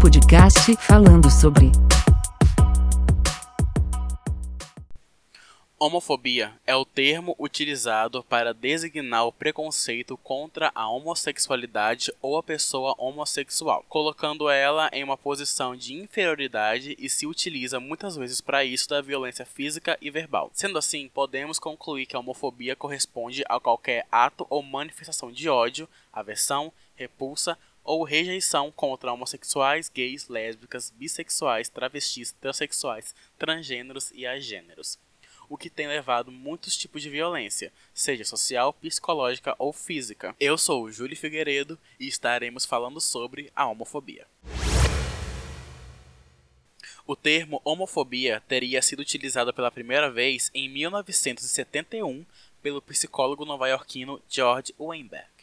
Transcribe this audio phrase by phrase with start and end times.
[0.00, 1.72] Podcast falando sobre
[5.82, 12.94] Homofobia é o termo utilizado para designar o preconceito contra a homossexualidade ou a pessoa
[12.98, 18.90] homossexual, colocando ela em uma posição de inferioridade e se utiliza muitas vezes para isso
[18.90, 20.50] da violência física e verbal.
[20.52, 25.88] Sendo assim, podemos concluir que a homofobia corresponde a qualquer ato ou manifestação de ódio,
[26.12, 34.98] aversão, repulsa ou rejeição contra homossexuais, gays, lésbicas, bissexuais, travestis, transexuais, transgêneros e agêneros
[35.50, 40.32] o que tem levado muitos tipos de violência, seja social, psicológica ou física.
[40.38, 44.28] Eu sou o Júlio Figueiredo e estaremos falando sobre a homofobia.
[47.04, 52.24] O termo homofobia teria sido utilizado pela primeira vez em 1971
[52.62, 55.39] pelo psicólogo nova-iorquino George Weinberg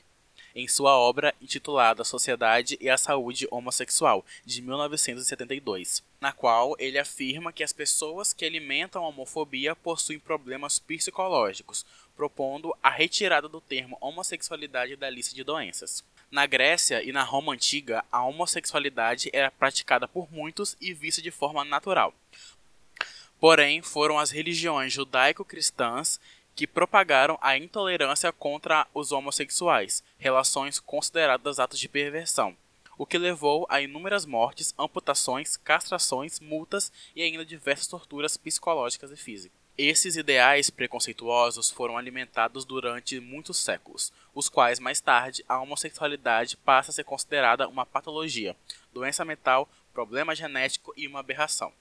[0.58, 7.54] em sua obra intitulada Sociedade e a Saúde Homossexual, de 1972, na qual ele afirma
[7.54, 14.00] que as pessoas que alimentam a homofobia possuem problemas psicológicos, propondo a retirada do termo
[14.02, 16.04] homossexualidade da lista de doenças.
[16.32, 21.30] Na Grécia e na Roma antiga, a homossexualidade era praticada por muitos e vista de
[21.30, 22.16] forma natural.
[23.40, 26.20] Porém, foram as religiões judaico-cristãs
[26.58, 32.58] que propagaram a intolerância contra os homossexuais, relações consideradas atos de perversão,
[32.98, 39.16] o que levou a inúmeras mortes, amputações, castrações, multas e ainda diversas torturas psicológicas e
[39.16, 39.56] físicas.
[39.78, 46.90] Esses ideais preconceituosos foram alimentados durante muitos séculos, os quais mais tarde a homossexualidade passa
[46.90, 48.56] a ser considerada uma patologia,
[48.92, 51.72] doença mental, problema genético e uma aberração.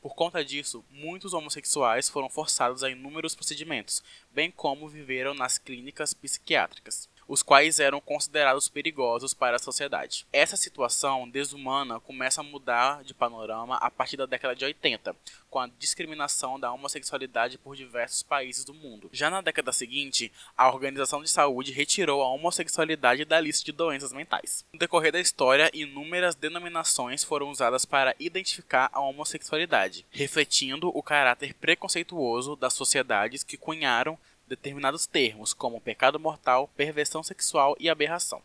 [0.00, 6.14] Por conta disso, muitos homossexuais foram forçados a inúmeros procedimentos, bem como viveram nas clínicas
[6.14, 10.26] psiquiátricas os quais eram considerados perigosos para a sociedade.
[10.32, 15.14] Essa situação desumana começa a mudar de panorama a partir da década de 80,
[15.50, 19.10] com a discriminação da homossexualidade por diversos países do mundo.
[19.12, 24.12] Já na década seguinte, a Organização de Saúde retirou a homossexualidade da lista de doenças
[24.12, 24.64] mentais.
[24.72, 31.54] No decorrer da história, inúmeras denominações foram usadas para identificar a homossexualidade, refletindo o caráter
[31.54, 34.18] preconceituoso das sociedades que cunharam
[34.48, 38.42] determinados termos, como pecado mortal, perversão sexual e aberração.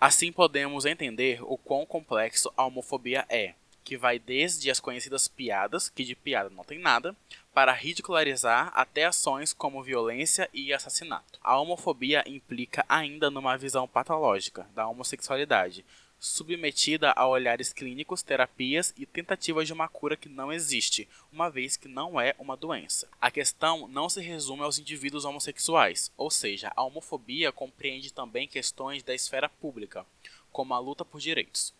[0.00, 5.88] Assim podemos entender o quão complexo a homofobia é, que vai desde as conhecidas piadas,
[5.88, 7.16] que de piada não tem nada,
[7.54, 11.38] para ridicularizar até ações como violência e assassinato.
[11.42, 15.84] A homofobia implica ainda numa visão patológica da homossexualidade,
[16.18, 21.76] submetida a olhares clínicos, terapias e tentativas de uma cura que não existe, uma vez
[21.76, 23.08] que não é uma doença.
[23.20, 29.02] A questão não se resume aos indivíduos homossexuais, ou seja, a homofobia compreende também questões
[29.02, 30.04] da esfera pública,
[30.50, 31.72] como a luta por direitos.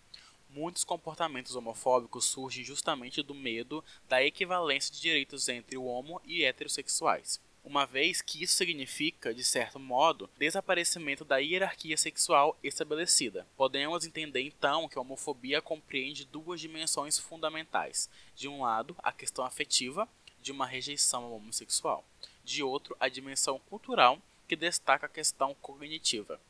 [0.51, 6.45] Muitos comportamentos homofóbicos surgem justamente do medo da equivalência de direitos entre o homo e
[6.45, 13.47] heterossexuais uma vez que isso significa, de certo modo, desaparecimento da hierarquia sexual estabelecida.
[13.59, 19.45] Podemos entender então que a homofobia compreende duas dimensões fundamentais: de um lado, a questão
[19.45, 20.09] afetiva,
[20.41, 22.03] de uma rejeição ao homossexual,
[22.43, 24.19] de outro, a dimensão cultural,
[24.49, 26.41] que destaca a questão cognitiva.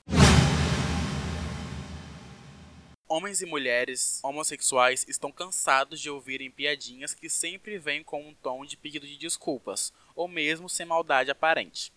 [3.10, 8.66] Homens e mulheres homossexuais estão cansados de ouvirem piadinhas que sempre vêm com um tom
[8.66, 11.92] de pedido de desculpas, ou mesmo sem maldade aparente.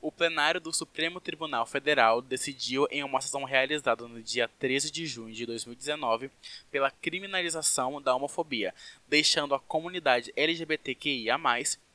[0.00, 5.06] O plenário do Supremo Tribunal Federal decidiu em uma sessão realizada no dia 13 de
[5.06, 6.30] junho de 2019
[6.70, 8.72] pela criminalização da homofobia,
[9.08, 11.36] deixando a comunidade LGBTQIA+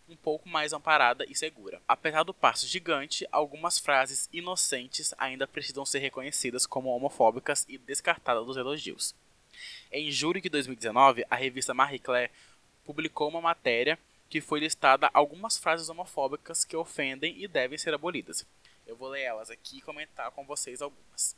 [0.09, 1.81] um pouco mais amparada e segura.
[1.87, 8.45] Apesar do passo gigante, algumas frases inocentes ainda precisam ser reconhecidas como homofóbicas e descartadas
[8.45, 9.15] dos elogios.
[9.91, 12.31] Em julho de 2019, a revista Marie Claire
[12.83, 18.45] publicou uma matéria que foi listada algumas frases homofóbicas que ofendem e devem ser abolidas.
[18.85, 21.35] Eu vou ler elas aqui e comentar com vocês algumas.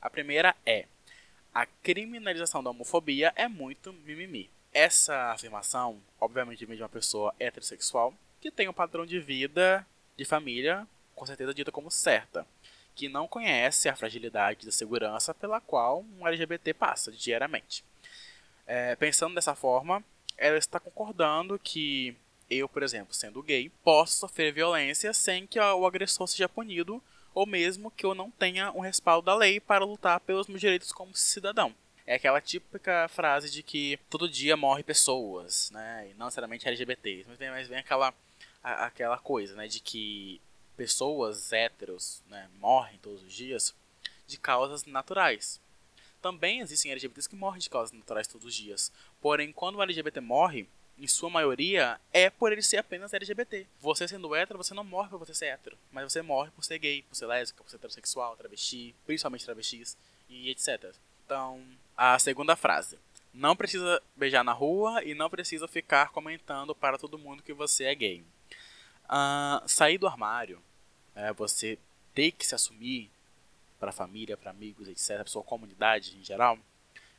[0.00, 0.86] A primeira é:
[1.54, 4.50] a criminalização da homofobia é muito mimimi.
[4.72, 9.84] Essa afirmação, obviamente, vem de uma pessoa heterossexual que tem um padrão de vida,
[10.16, 12.46] de família, com certeza dita como certa,
[12.94, 17.84] que não conhece a fragilidade da segurança pela qual um LGBT passa diariamente.
[18.66, 20.04] É, pensando dessa forma,
[20.38, 22.16] ela está concordando que
[22.48, 27.02] eu, por exemplo, sendo gay, posso sofrer violência sem que o agressor seja punido,
[27.34, 30.92] ou mesmo que eu não tenha um respaldo da lei para lutar pelos meus direitos
[30.92, 31.74] como cidadão.
[32.06, 36.08] É aquela típica frase de que todo dia morre pessoas, né?
[36.10, 38.14] E não necessariamente LGBTs, mas vem, mas vem aquela,
[38.62, 39.68] a, aquela coisa, né?
[39.68, 40.40] De que
[40.74, 43.74] pessoas héteros né, morrem todos os dias
[44.26, 45.60] de causas naturais.
[46.20, 48.92] Também existem LGBTs que morrem de causas naturais todos os dias.
[49.20, 50.68] Porém, quando o LGBT morre,
[50.98, 53.66] em sua maioria, é por ele ser apenas LGBT.
[53.80, 55.78] Você sendo hétero, você não morre por você ser hétero.
[55.92, 59.96] Mas você morre por ser gay, por ser lésbica, por ser transexual, travesti, principalmente travestis
[60.28, 60.92] e etc.
[61.24, 61.62] Então,
[61.96, 62.98] a segunda frase.
[63.32, 67.84] Não precisa beijar na rua e não precisa ficar comentando para todo mundo que você
[67.84, 68.24] é gay.
[69.04, 70.60] Uh, sair do armário,
[71.14, 71.78] é, você
[72.14, 73.10] ter que se assumir
[73.78, 76.58] para a família, para amigos, etc., para sua comunidade em geral,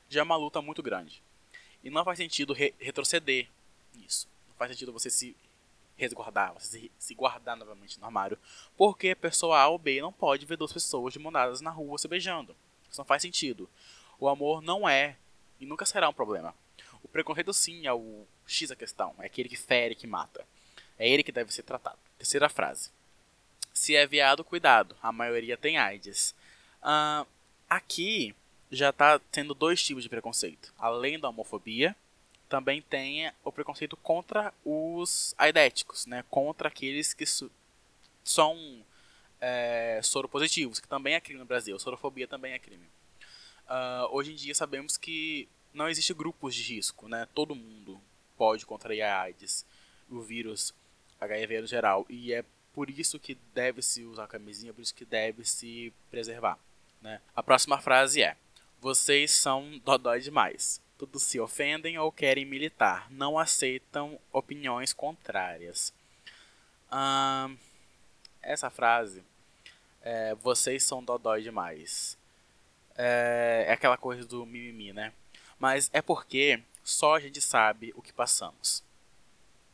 [0.09, 1.21] já é uma luta muito grande.
[1.83, 3.47] E não faz sentido re retroceder
[3.95, 4.27] nisso.
[4.47, 5.35] Não faz sentido você se
[5.95, 8.37] resguardar, você se, guardar novamente no armário,
[8.77, 11.69] porque a pessoa A ou B não pode ver duas pessoas de mão dadas na
[11.69, 12.55] rua se beijando.
[12.89, 13.69] Isso não faz sentido.
[14.17, 15.17] O amor não é
[15.59, 16.55] e nunca será um problema.
[17.03, 20.45] O preconceito sim é o X da questão, é aquele que fere, que mata.
[20.97, 21.99] É ele que deve ser tratado.
[22.17, 22.89] Terceira frase.
[23.73, 24.95] Se é viado, cuidado.
[25.01, 26.35] A maioria tem AIDS.
[26.81, 27.27] Uh,
[27.69, 28.35] aqui
[28.71, 30.73] já está tendo dois tipos de preconceito.
[30.77, 31.95] Além da homofobia,
[32.47, 36.23] também tem o preconceito contra os aidéticos, né?
[36.29, 37.25] Contra aqueles que
[38.23, 38.83] são
[39.39, 41.77] é, soropositivos, que também é crime no Brasil.
[41.79, 42.85] Sorofobia também é crime.
[43.67, 47.27] Uh, hoje em dia sabemos que não existe grupos de risco, né?
[47.33, 48.01] Todo mundo
[48.35, 49.65] pode contrair a AIDS,
[50.09, 50.73] o vírus
[51.21, 52.43] HIV no geral, e é
[52.73, 56.57] por isso que deve se usar camisinha, por isso que deve se preservar.
[57.01, 57.21] Né?
[57.35, 58.35] A próxima frase é:
[58.79, 60.81] Vocês são dodói demais.
[60.97, 63.09] Todos se ofendem ou querem militar.
[63.09, 65.93] Não aceitam opiniões contrárias.
[68.41, 69.23] Essa frase
[70.01, 72.17] é, vocês são dodói demais.
[72.95, 75.13] É, é, aquela coisa do mimimi, né?
[75.57, 78.83] Mas é porque só a gente sabe o que passamos.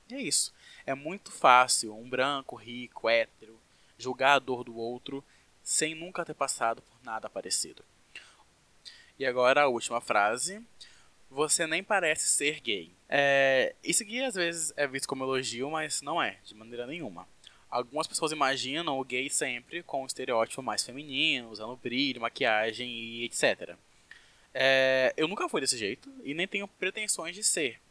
[0.09, 0.53] E é isso.
[0.85, 3.59] É muito fácil um branco, rico, hétero,
[3.97, 5.23] julgar a dor do outro
[5.65, 7.83] sem nunca ter passado por nada parecido.
[9.17, 10.63] E agora a última frase.
[11.27, 12.93] Você nem parece ser gay.
[13.09, 17.27] É, isso aqui às vezes é visto como elogio, mas não é, de maneira nenhuma.
[17.69, 23.25] Algumas pessoas imaginam o gay sempre com um estereótipo mais feminino, usando brilho, maquiagem e
[23.25, 23.75] etc.
[24.53, 27.81] É, eu nunca fui desse jeito e nem tenho pretensões de ser.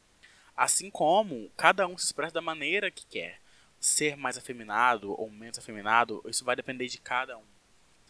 [0.57, 3.41] Assim como cada um se expressa da maneira que quer.
[3.81, 7.54] Ser mais afeminado ou menos afeminado, isso vai depender de cada um.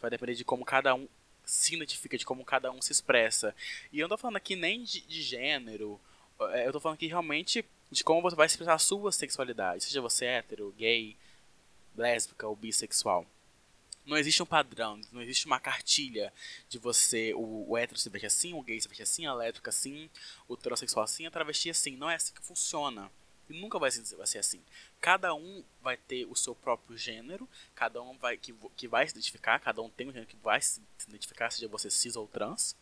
[0.05, 1.09] Vai depender de como cada um
[1.47, 3.56] se identifica, de como cada um se expressa.
[3.91, 5.99] E eu não tô falando aqui nem de, de gênero,
[6.53, 10.03] é, eu tô falando aqui realmente de como você vai expressar a sua sexualidade, seja
[10.03, 11.17] você hétero, gay,
[11.97, 13.25] lésbica ou bissexual.
[14.05, 16.31] Não existe um padrão, não existe uma cartilha
[16.69, 19.71] de você, o, o hétero se veste assim, o gay se veste assim, a lésbica
[19.71, 20.11] assim,
[20.47, 21.97] o transexual assim, a travesti assim.
[21.97, 23.11] Não é assim que funciona.
[23.49, 24.62] E nunca vai ser, vai ser assim.
[25.00, 29.12] Cada um vai ter o seu próprio gênero, cada um vai que, que vai se
[29.12, 32.75] identificar, cada um tem um gênero que vai se identificar, seja você cis ou trans.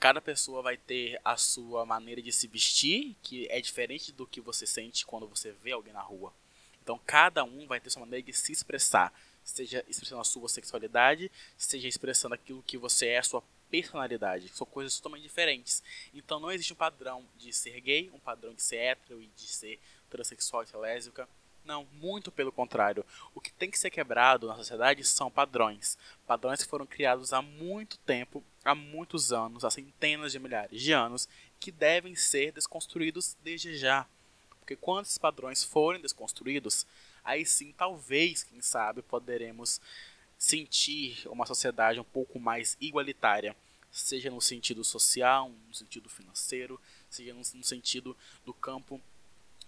[0.00, 4.40] Cada pessoa vai ter a sua maneira de se vestir, que é diferente do que
[4.40, 6.32] você sente quando você vê alguém na rua.
[6.82, 11.30] Então cada um vai ter sua maneira de se expressar, seja expressando a sua sexualidade,
[11.56, 14.48] seja expressando aquilo que você é, a sua personalidade.
[14.48, 15.82] São coisas totalmente diferentes.
[16.12, 19.46] Então não existe um padrão de ser gay, um padrão de ser hétero e de
[19.46, 21.28] ser transexual e ser lésbica.
[21.64, 23.04] Não, muito pelo contrário.
[23.34, 25.96] O que tem que ser quebrado na sociedade são padrões.
[26.26, 30.92] Padrões que foram criados há muito tempo, há muitos anos, há centenas de milhares de
[30.92, 31.26] anos,
[31.58, 34.06] que devem ser desconstruídos desde já.
[34.60, 36.86] Porque quando esses padrões forem desconstruídos,
[37.24, 39.80] aí sim, talvez, quem sabe, poderemos
[40.44, 43.56] sentir uma sociedade um pouco mais igualitária,
[43.90, 49.00] seja no sentido social, no sentido financeiro, seja no, sentido do campo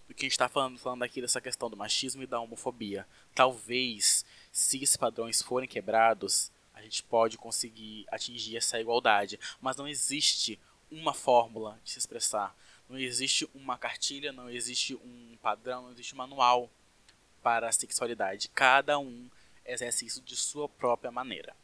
[0.06, 3.08] do que a gente está falando, falando aqui dessa questão do machismo e da homofobia.
[3.34, 9.40] Talvez, se esses padrões forem quebrados, a gente pode conseguir atingir essa igualdade.
[9.62, 12.54] Mas não existe uma fórmula de se expressar.
[12.86, 16.70] Não existe uma cartilha, não existe um padrão, não existe um manual
[17.42, 18.50] para a sexualidade.
[18.50, 19.26] Cada um
[19.66, 21.54] exerce isso de sua própria maneira.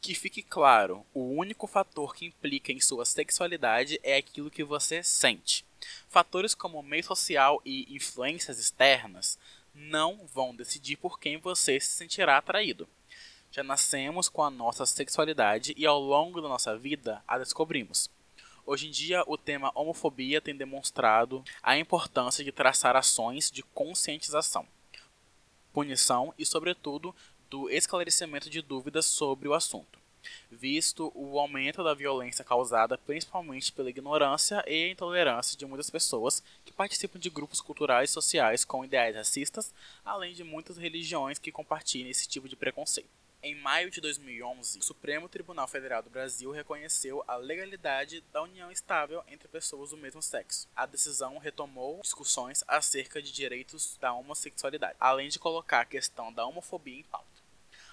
[0.00, 5.02] Que fique claro, o único fator que implica em sua sexualidade é aquilo que você
[5.02, 5.64] sente.
[6.08, 9.38] Fatores como meio social e influências externas
[9.74, 12.88] não vão decidir por quem você se sentirá atraído.
[13.50, 18.08] Já nascemos com a nossa sexualidade e ao longo da nossa vida a descobrimos.
[18.64, 24.66] Hoje em dia, o tema homofobia tem demonstrado a importância de traçar ações de conscientização
[25.76, 27.14] punição e, sobretudo,
[27.50, 29.98] do esclarecimento de dúvidas sobre o assunto,
[30.50, 36.72] visto o aumento da violência causada principalmente pela ignorância e intolerância de muitas pessoas que
[36.72, 39.70] participam de grupos culturais e sociais com ideais racistas,
[40.02, 43.25] além de muitas religiões que compartilham esse tipo de preconceito.
[43.42, 48.72] Em maio de 2011, o Supremo Tribunal Federal do Brasil reconheceu a legalidade da união
[48.72, 50.68] estável entre pessoas do mesmo sexo.
[50.74, 56.46] A decisão retomou discussões acerca de direitos da homossexualidade, além de colocar a questão da
[56.46, 57.26] homofobia em pauta.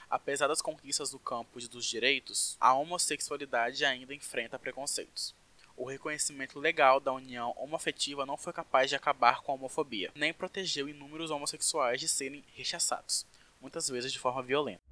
[0.10, 5.36] Apesar das conquistas do campo dos direitos, a homossexualidade ainda enfrenta preconceitos.
[5.76, 10.32] O reconhecimento legal da união homoafetiva não foi capaz de acabar com a homofobia, nem
[10.32, 13.26] protegeu inúmeros homossexuais de serem rechaçados,
[13.60, 14.83] muitas vezes de forma violenta.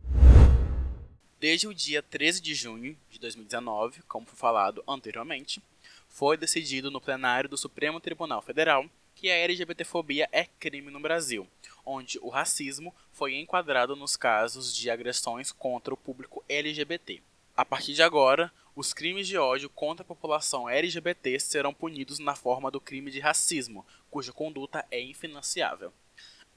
[1.42, 5.60] Desde o dia 13 de junho de 2019, como foi falado anteriormente,
[6.08, 11.48] foi decidido no plenário do Supremo Tribunal Federal que a LGBTfobia é crime no Brasil,
[11.84, 17.24] onde o racismo foi enquadrado nos casos de agressões contra o público LGBT.
[17.58, 22.36] A partir de agora, os crimes de ódio contra a população LGBT serão punidos na
[22.36, 25.92] forma do crime de racismo, cuja conduta é infinanciável.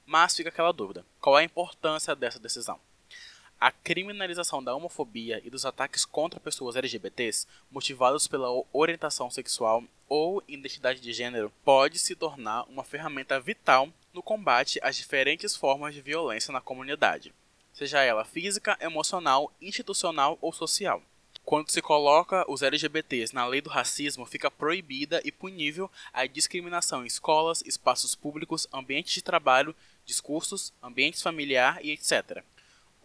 [0.05, 2.79] Mas fica aquela dúvida: qual é a importância dessa decisão?
[3.59, 10.43] A criminalização da homofobia e dos ataques contra pessoas LGBTs motivados pela orientação sexual ou
[10.47, 16.01] identidade de gênero pode se tornar uma ferramenta vital no combate às diferentes formas de
[16.01, 17.33] violência na comunidade,
[17.73, 21.01] seja ela física, emocional, institucional ou social.
[21.43, 27.03] Quando se coloca os LGBTs na lei do racismo, fica proibida e punível a discriminação
[27.03, 32.43] em escolas, espaços públicos, ambientes de trabalho, discursos, ambientes familiar e etc.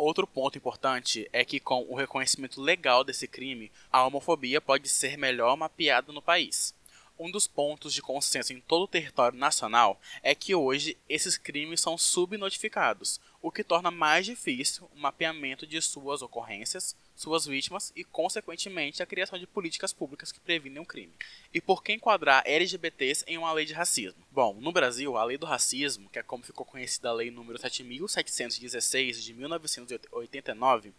[0.02, 5.18] Outro ponto importante é que, com o reconhecimento legal desse crime, a homofobia pode ser
[5.18, 6.74] melhor mapeada no país.
[7.22, 11.78] Um dos pontos de consenso em todo o território nacional é que hoje esses crimes
[11.78, 18.04] são subnotificados, o que torna mais difícil o mapeamento de suas ocorrências, suas vítimas e,
[18.04, 21.12] consequentemente, a criação de políticas públicas que previnem o crime.
[21.52, 24.26] E por que enquadrar LGBTs em uma lei de racismo?
[24.30, 27.58] Bom, no Brasil, a lei do racismo, que é como ficou conhecida a lei número
[27.58, 30.94] 7716 de 1989,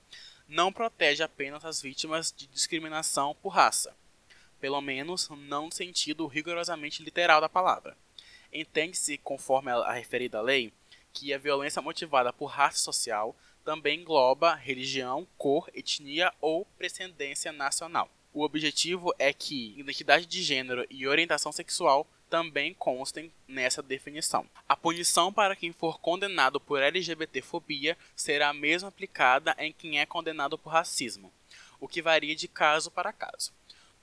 [0.48, 3.96] não protege apenas as vítimas de discriminação por raça,
[4.62, 7.98] pelo menos não no sentido rigorosamente literal da palavra.
[8.54, 10.72] Entende-se, conforme a referida lei,
[11.12, 18.10] que a violência motivada por raça social também engloba religião, cor, etnia ou precedência nacional.
[18.34, 24.48] O objetivo é que identidade de gênero e orientação sexual também constem nessa definição.
[24.70, 30.06] A punição para quem for condenado por LGBTfobia será a mesma aplicada em quem é
[30.06, 31.32] condenado por racismo,
[31.78, 33.52] o que varia de caso para caso.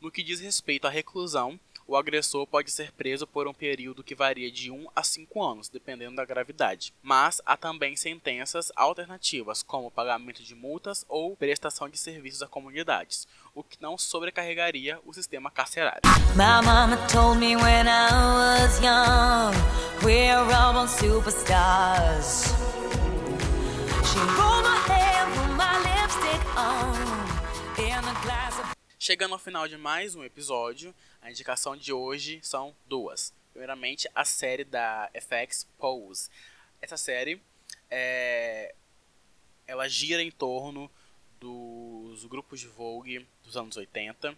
[0.00, 4.14] No que diz respeito à reclusão, o agressor pode ser preso por um período que
[4.14, 6.94] varia de 1 a 5 anos, dependendo da gravidade.
[7.02, 13.26] Mas há também sentenças alternativas, como pagamento de multas ou prestação de serviços a comunidades,
[13.52, 16.02] o que não sobrecarregaria o sistema carcerário.
[29.08, 33.32] Chegando ao final de mais um episódio, a indicação de hoje são duas.
[33.52, 36.28] Primeiramente, a série da FX Pose.
[36.78, 37.40] Essa série
[37.90, 38.74] é...
[39.66, 40.90] ela gira em torno
[41.40, 44.36] dos grupos de Vogue dos anos 80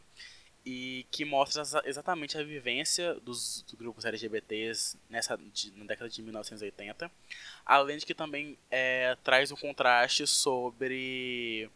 [0.65, 7.11] e que mostra exatamente a vivência dos, grupos LGBTs nessa de, na década de 1980,
[7.67, 11.69] além de que também é, traz um contraste sobre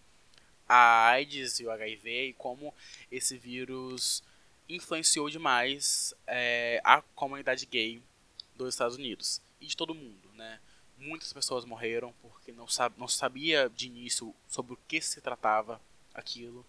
[0.68, 2.74] a AIDS e o HIV e como
[3.10, 4.22] esse vírus
[4.68, 8.02] influenciou demais é, a comunidade gay
[8.56, 10.60] dos Estados Unidos e de todo mundo, né?
[10.96, 15.80] Muitas pessoas morreram porque não, sab não sabia de início sobre o que se tratava
[16.14, 16.64] aquilo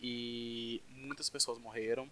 [0.00, 2.10] e muitas pessoas morreram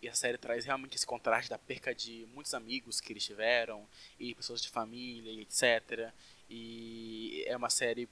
[0.00, 3.86] e a série traz realmente esse contraste da perca de muitos amigos que eles tiveram
[4.18, 6.12] e pessoas de família etc.
[6.48, 8.08] E é uma série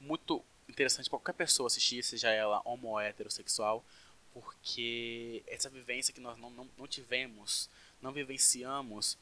[0.00, 3.84] muito interessante para qualquer pessoa assistir, seja ela homo ou heterossexual,
[4.32, 7.68] porque essa vivência que nós não, não, não tivemos,
[8.00, 9.16] não vivenciamos,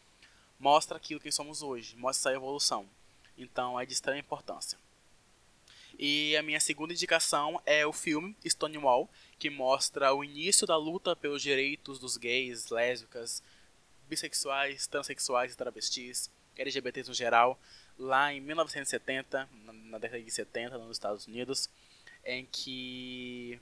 [0.58, 2.88] mostra aquilo que somos hoje, mostra essa evolução.
[3.36, 4.78] Então é de extrema importância.
[5.98, 11.16] E a minha segunda indicação é o filme Stonewall, que mostra o início da luta
[11.16, 13.42] pelos direitos dos gays, lésbicas,
[14.08, 17.58] bissexuais, transexuais e travestis, LGBTs no geral,
[18.00, 19.48] lá em 1970,
[19.84, 21.68] na década de 70, nos Estados Unidos,
[22.24, 23.60] em que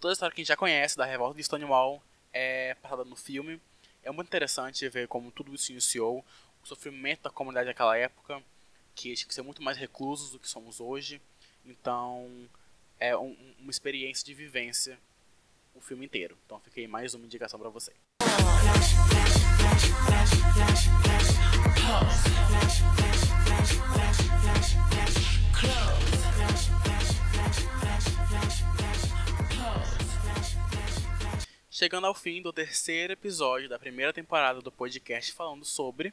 [0.00, 3.16] toda a história que a gente já conhece da revolta de Stonewall é passada no
[3.16, 3.60] filme.
[4.02, 6.24] É muito interessante ver como tudo isso iniciou,
[6.62, 8.40] o sofrimento da comunidade naquela época,
[8.94, 11.20] que tinha que ser muito mais reclusos do que somos hoje.
[11.64, 12.48] Então,
[12.98, 14.98] é um, uma experiência de vivência
[15.74, 16.36] o filme inteiro.
[16.46, 17.92] Então, fiquei mais uma indicação para você.
[20.62, 21.41] Close.
[31.70, 36.12] Chegando ao fim do terceiro episódio da primeira temporada do podcast falando sobre,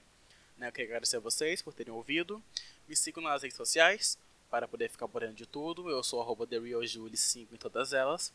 [0.57, 2.41] né, eu quero agradecer a vocês por terem ouvido.
[2.88, 4.17] Me sigam nas redes sociais
[4.49, 5.89] para poder ficar por dentro de tudo.
[5.89, 8.33] Eu sou arroba TheRealJulie5 em todas elas.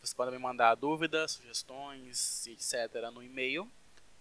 [0.00, 3.10] Vocês podem me mandar dúvidas, sugestões, etc.
[3.12, 3.70] no e-mail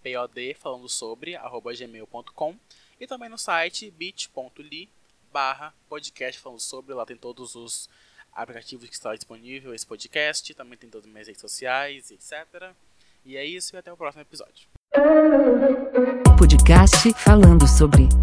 [0.02, 2.56] pod falando sobre arroba gmail.com
[3.00, 4.90] e também no site bit.ly
[5.32, 6.94] barra podcast falando sobre.
[6.94, 7.90] Lá tem todos os
[8.34, 10.54] aplicativos que estão disponível esse podcast.
[10.54, 12.74] Também tem todas as minhas redes sociais, etc.
[13.26, 14.68] E é isso e até o próximo episódio.
[16.38, 18.21] Podcast falando sobre.